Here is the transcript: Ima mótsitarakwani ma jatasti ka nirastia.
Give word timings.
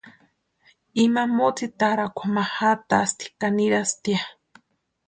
Ima 1.03 1.23
mótsitarakwani 1.35 2.33
ma 2.35 2.43
jatasti 2.55 3.25
ka 3.39 3.47
nirastia. 3.55 4.21